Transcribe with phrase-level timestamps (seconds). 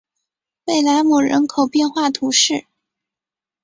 [0.65, 2.65] 贝莱姆人口变化图示